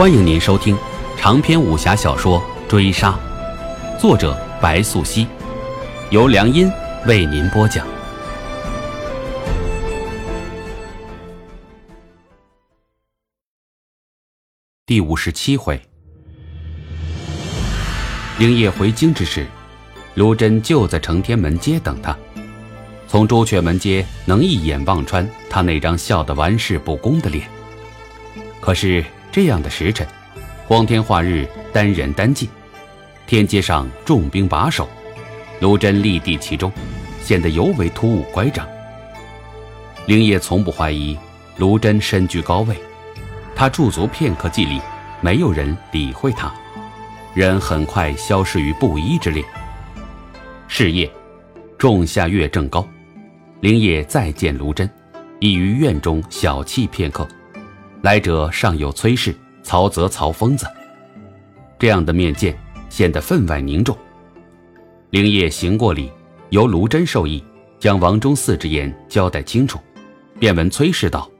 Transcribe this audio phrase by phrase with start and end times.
[0.00, 0.74] 欢迎您收听
[1.18, 3.14] 长篇武侠小说《追杀》，
[4.00, 5.26] 作者白素熙，
[6.08, 6.72] 由良音
[7.06, 7.86] 为您播讲。
[14.86, 15.78] 第五十七回，
[18.38, 19.46] 灵叶回京之时，
[20.14, 22.16] 卢真就在承天门街等他。
[23.06, 27.46] 从朱雀门街能一眼望穿他那张笑得玩世不恭的脸。
[28.60, 29.04] 可是。
[29.32, 30.04] 这样的时辰，
[30.66, 32.50] 光天化日，单人单骑，
[33.28, 34.88] 天街上重兵把守，
[35.60, 36.72] 卢真立地其中，
[37.22, 38.66] 显得尤为突兀乖张。
[40.06, 41.16] 灵叶从不怀疑
[41.58, 42.74] 卢真身居高位，
[43.54, 44.80] 他驻足片刻寂立，
[45.20, 46.52] 没有人理会他，
[47.32, 49.44] 人很快消失于布衣之列。
[50.66, 51.08] 是夜，
[51.78, 52.84] 仲夏月正高，
[53.60, 54.90] 灵叶再见卢真，
[55.38, 57.28] 已于院中小憩片刻。
[58.02, 60.66] 来者尚有崔氏、曹泽、曹疯子，
[61.78, 62.58] 这样的面见
[62.88, 63.96] 显得分外凝重。
[65.10, 66.10] 灵业行过礼，
[66.48, 67.44] 由卢真授意，
[67.78, 69.78] 将王忠嗣之言交代清楚，
[70.38, 71.30] 便问崔氏道：“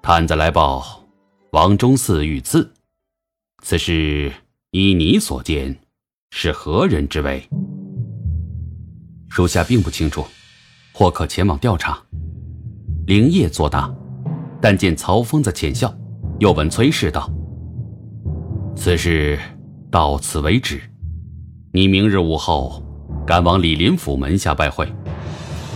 [0.00, 1.04] 探子来报，
[1.50, 2.72] 王忠嗣遇刺，
[3.62, 4.32] 此事
[4.70, 5.78] 依你所见，
[6.30, 7.46] 是何人之为？”
[9.28, 10.24] 属下并不清楚，
[10.94, 12.00] 或可前往调查。
[13.06, 13.94] 灵业作答。
[14.64, 15.94] 但见曹疯子浅笑，
[16.38, 17.30] 又问崔氏道
[18.74, 19.38] ：“此事
[19.90, 20.80] 到此为止，
[21.70, 22.82] 你明日午后
[23.26, 24.90] 赶往李林甫门下拜会，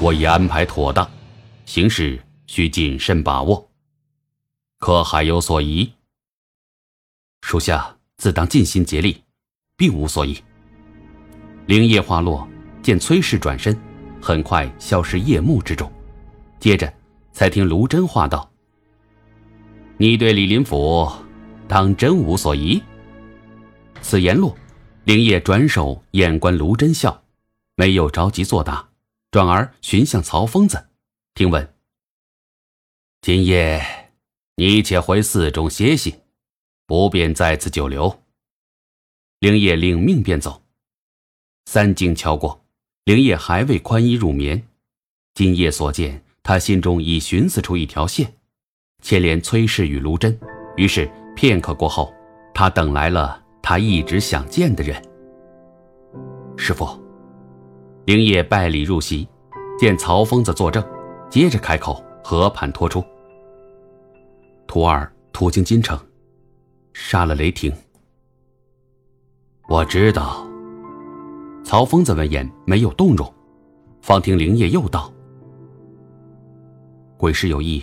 [0.00, 1.06] 我已安排妥当，
[1.66, 3.68] 行事需谨慎把握。
[4.78, 5.92] 可还有所疑？”
[7.44, 9.22] 属下自当尽心竭力，
[9.76, 10.34] 并无所疑。
[11.66, 12.48] 灵叶花落，
[12.82, 13.78] 见崔氏转身，
[14.18, 15.92] 很快消失夜幕之中，
[16.58, 16.90] 接着
[17.32, 18.50] 才听卢真话道。
[20.00, 21.10] 你对李林甫，
[21.66, 22.80] 当真无所疑？
[24.00, 24.56] 此言落，
[25.02, 27.24] 灵业转手眼观卢真笑，
[27.74, 28.90] 没有着急作答，
[29.32, 30.86] 转而寻向曹疯子，
[31.34, 31.74] 听闻：
[33.22, 33.84] 今夜
[34.54, 36.20] 你且回寺中歇息，
[36.86, 38.22] 不便在此久留。
[39.40, 40.62] 灵业领命便走。
[41.66, 42.64] 三更敲过，
[43.02, 44.68] 灵业还未宽衣入眠。
[45.34, 48.37] 今夜所见，他心中已寻思出一条线。
[49.02, 50.38] 牵连崔氏与卢真，
[50.76, 52.12] 于是片刻过后，
[52.52, 55.00] 他等来了他一直想见的人。
[56.56, 56.86] 师傅，
[58.04, 59.26] 灵业拜礼入席，
[59.78, 60.84] 见曹疯子作证，
[61.30, 63.02] 接着开口和盘托出：
[64.66, 65.98] 徒儿途经京城，
[66.92, 67.72] 杀了雷霆。
[69.68, 70.44] 我知道。
[71.64, 73.30] 曹疯子闻言没有动容，
[74.00, 75.12] 方听灵业又道：
[77.18, 77.82] 鬼师有意。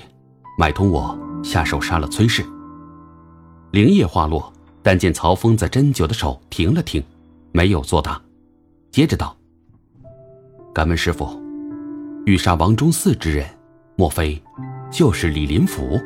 [0.57, 2.43] 买通我下手杀了崔氏。
[3.71, 4.51] 灵叶话落，
[4.81, 7.03] 但见曹峰在针灸的手停了停，
[7.51, 8.21] 没有作答，
[8.89, 9.35] 接着道
[10.73, 11.41] ：“敢问师傅，
[12.25, 13.45] 欲杀王忠嗣之人，
[13.97, 14.41] 莫非
[14.89, 15.99] 就是李林甫？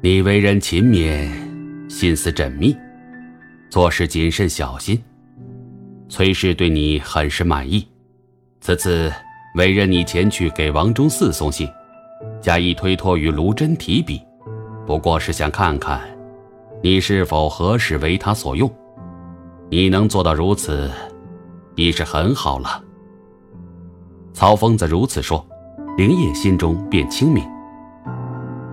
[0.00, 1.30] 你为人勤勉，
[1.88, 2.76] 心思缜密，
[3.70, 5.00] 做事谨慎小心。
[6.08, 7.86] 崔氏对你很是满意，
[8.60, 9.12] 此次
[9.54, 11.68] 委任你前去给王忠嗣送信。”
[12.40, 14.20] 加以推脱于卢真提笔，
[14.86, 16.00] 不过是想看看，
[16.82, 18.70] 你是否合适为他所用。
[19.70, 20.90] 你能做到如此，
[21.74, 22.82] 已是很好了。
[24.32, 25.44] 曹疯子如此说，
[25.96, 27.42] 灵叶心中便清明。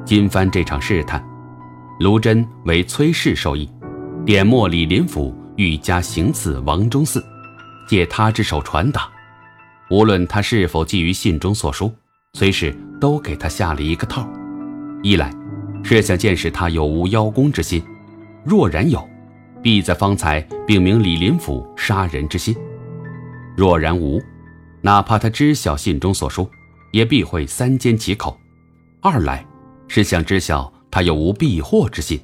[0.05, 1.23] 今番这场试探，
[1.99, 3.69] 卢真为崔氏授意，
[4.25, 7.23] 点墨李林甫欲加行刺王忠嗣，
[7.87, 9.09] 借他之手传达。
[9.89, 11.91] 无论他是否记于信中所书。
[12.33, 14.27] 崔氏都给他下了一个套，
[15.03, 15.31] 一来
[15.83, 17.83] 是想见识他有无邀功之心，
[18.43, 19.07] 若然有，
[19.61, 22.55] 必在方才禀明李林甫杀人之心；
[23.55, 24.19] 若然无，
[24.81, 26.49] 哪怕他知晓信中所说，
[26.93, 28.35] 也必会三缄其口；
[29.01, 29.45] 二来
[29.87, 32.17] 是想知晓他有无避祸之心；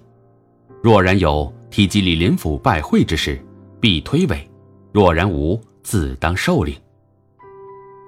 [0.81, 3.39] 若然有，提及李林甫拜会之事，
[3.79, 4.37] 必推诿；
[4.93, 6.75] 若然无，自当受领。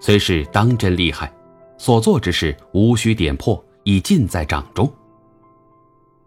[0.01, 1.31] 崔氏当真厉害。
[1.79, 4.91] 所做之事无需点破，已尽在掌中。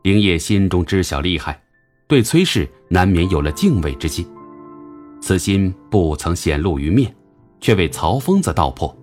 [0.02, 1.62] 灵业心中知晓厉害，
[2.08, 4.26] 对崔氏难免有了敬畏之心。
[5.20, 7.14] 此心不曾显露于面，
[7.60, 8.96] 却为曹疯子道破。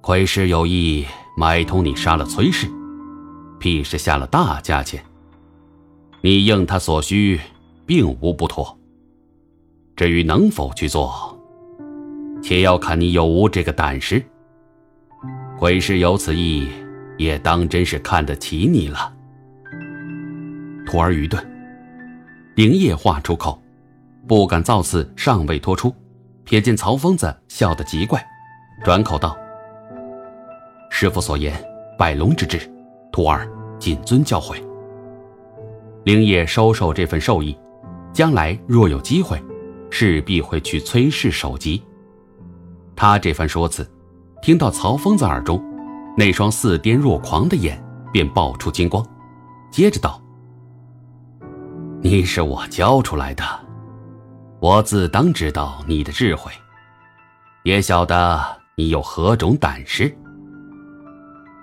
[0.00, 1.06] 亏师有意
[1.38, 2.68] 买通你杀了崔氏，
[3.60, 5.02] 必是下了大价钱。
[6.22, 7.40] 你应他所需，
[7.86, 8.76] 并无不妥。
[9.94, 11.38] 至于能否去做，
[12.42, 14.20] 且要看你有无这个胆识。
[15.62, 16.68] 鬼师有此意，
[17.16, 19.14] 也当真是看得起你了。
[20.84, 21.40] 徒儿愚钝。
[22.56, 23.62] 灵业话出口，
[24.26, 25.94] 不敢造次，尚未脱出，
[26.44, 28.20] 瞥见曹疯子笑得极怪，
[28.82, 29.38] 转口道
[30.90, 31.54] ：“师傅所言，
[31.96, 32.58] 百龙之志，
[33.12, 33.48] 徒儿
[33.78, 34.60] 谨遵教诲。”
[36.02, 37.56] 灵业收受这份授意，
[38.12, 39.40] 将来若有机会，
[39.90, 41.80] 势必会去崔氏首级。
[42.96, 43.88] 他这番说辞，
[44.42, 45.62] 听到曹疯子耳中，
[46.16, 47.80] 那双似癫若狂的眼
[48.12, 49.06] 便爆出金光，
[49.70, 50.20] 接着道。
[52.00, 53.44] 你是我教出来的，
[54.58, 56.50] 我自当知道你的智慧，
[57.62, 58.44] 也晓得
[58.74, 60.12] 你有何种胆识。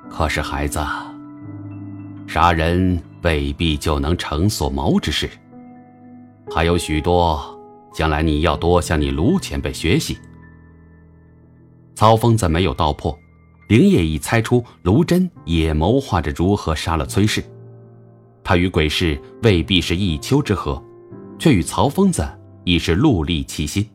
[0.09, 0.79] 可是孩子，
[2.27, 5.29] 杀人未必就能成所谋之事，
[6.49, 7.59] 还有许多，
[7.93, 10.17] 将来你要多向你卢前辈学习。
[11.99, 13.19] 曹疯子没有道破，
[13.67, 17.43] 灵业已猜出卢真也谋划着如何杀了崔氏。
[18.41, 20.81] 他与鬼氏未必是一丘之貉，
[21.37, 22.25] 却与曹疯子
[22.63, 23.85] 已是戮力齐心。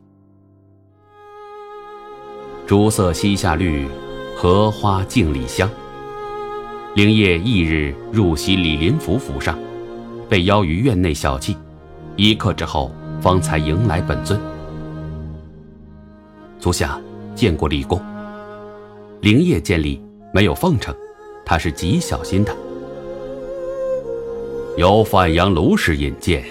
[2.67, 3.89] 竹色西下绿，
[4.37, 5.67] 荷花镜里香。
[6.95, 9.59] 灵业翌日入席李林甫府上，
[10.29, 11.57] 被邀于院内小憩，
[12.17, 12.93] 一刻之后
[13.23, 14.39] 方才迎来本尊。
[16.61, 17.01] 足下
[17.35, 18.01] 见过李公。
[19.21, 20.03] 灵业见礼
[20.33, 20.95] 没有奉承，
[21.45, 22.55] 他是极小心的。
[24.77, 26.45] 有范阳卢氏引荐，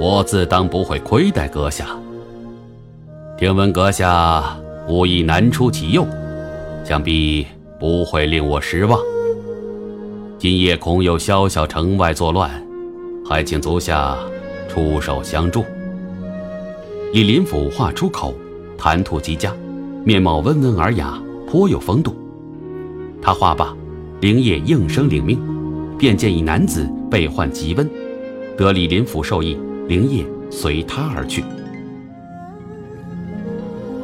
[0.00, 1.86] 我自当不会亏待阁下。
[3.38, 4.56] 听闻阁下
[4.86, 6.06] 武艺难出其右，
[6.84, 7.46] 想必
[7.78, 9.00] 不会令我失望。
[10.38, 12.50] 今夜恐有宵小城外作乱，
[13.24, 14.16] 还请足下
[14.68, 15.64] 出手相助。
[17.12, 18.34] 李林甫话出口，
[18.76, 19.54] 谈吐极佳，
[20.10, 22.12] 面貌温文尔雅，颇有风度。
[23.22, 23.72] 他话罢，
[24.20, 25.40] 灵业应声领命。
[25.96, 27.88] 便见一男子被患急温，
[28.56, 31.44] 得李林甫授意，灵业随他而去。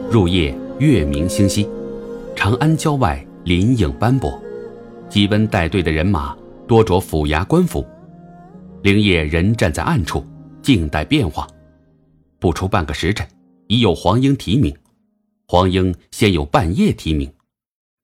[0.08, 1.68] 入夜，月明星稀，
[2.36, 4.40] 长安郊外林影斑驳，
[5.08, 6.36] 吉温带队的人马
[6.68, 7.84] 多着府衙官服，
[8.82, 10.24] 灵业人站在暗处，
[10.62, 11.48] 静待变化。
[12.38, 13.26] 不出半个时辰，
[13.66, 14.72] 已有黄英提名，
[15.48, 17.32] 黄英先有半夜提名，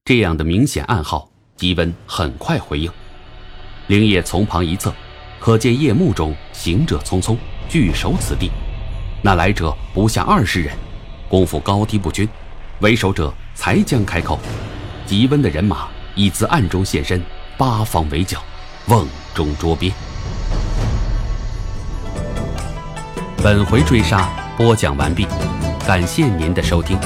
[0.05, 2.89] 这样的明显暗号，吉温很快回应。
[3.89, 4.94] 灵业从旁一侧，
[5.41, 7.37] 可见夜幕中行者匆匆，
[7.69, 8.49] 聚守此地。
[9.25, 10.73] 那来者不下二十人，
[11.29, 12.29] 功夫高低不均。
[12.79, 14.38] 为首者才将开口，
[15.05, 17.21] 吉温的人马已自暗中现身，
[17.59, 18.41] 八方围剿，
[18.87, 19.05] 瓮
[19.35, 19.93] 中捉鳖。
[23.43, 25.27] 本回追杀播讲完毕，
[25.85, 26.97] 感谢您的收听。